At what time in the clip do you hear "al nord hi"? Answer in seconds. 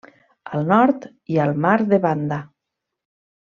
0.59-1.39